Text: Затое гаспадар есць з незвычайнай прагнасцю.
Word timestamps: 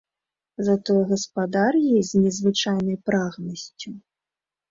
Затое 0.67 1.01
гаспадар 1.11 1.73
есць 1.99 2.09
з 2.13 2.21
незвычайнай 2.23 2.97
прагнасцю. 3.09 3.89